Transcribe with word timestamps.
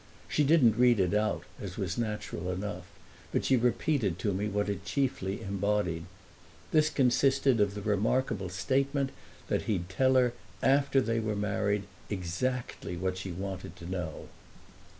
She 0.27 0.43
didn't 0.43 0.79
read 0.79 0.99
it 0.99 1.13
out, 1.13 1.43
as 1.61 1.77
was 1.77 1.95
natural 1.95 2.49
enough; 2.49 2.87
but 3.31 3.45
she 3.45 3.55
repeated 3.55 4.17
to 4.17 4.33
me 4.33 4.47
what 4.47 4.67
it 4.67 4.83
chiefly 4.83 5.43
embodied. 5.43 6.05
This 6.71 6.89
consisted 6.89 7.59
of 7.59 7.75
the 7.75 7.83
remarkable 7.83 8.49
statement 8.49 9.11
that 9.47 9.65
he'd 9.69 9.89
tell 9.89 10.15
her 10.15 10.33
after 10.63 11.01
they 11.01 11.19
were 11.19 11.35
married 11.35 11.83
exactly 12.09 12.97
what 12.97 13.15
she 13.15 13.31
wanted 13.31 13.75
to 13.75 13.85
know. 13.91 14.27